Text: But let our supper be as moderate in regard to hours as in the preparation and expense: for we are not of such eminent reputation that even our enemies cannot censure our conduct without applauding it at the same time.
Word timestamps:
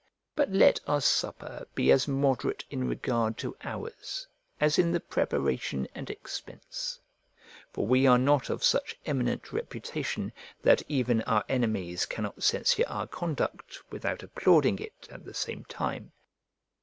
But 0.35 0.49
let 0.49 0.79
our 0.87 0.99
supper 0.99 1.67
be 1.75 1.91
as 1.91 2.07
moderate 2.07 2.65
in 2.71 2.87
regard 2.89 3.37
to 3.37 3.55
hours 3.63 4.25
as 4.59 4.79
in 4.79 4.91
the 4.93 4.99
preparation 4.99 5.87
and 5.93 6.09
expense: 6.09 6.97
for 7.71 7.85
we 7.85 8.07
are 8.07 8.17
not 8.17 8.49
of 8.49 8.63
such 8.63 8.97
eminent 9.05 9.53
reputation 9.53 10.33
that 10.63 10.81
even 10.87 11.21
our 11.27 11.45
enemies 11.47 12.07
cannot 12.07 12.41
censure 12.41 12.83
our 12.87 13.05
conduct 13.05 13.77
without 13.91 14.23
applauding 14.23 14.79
it 14.79 15.07
at 15.11 15.23
the 15.23 15.35
same 15.35 15.65
time. 15.65 16.11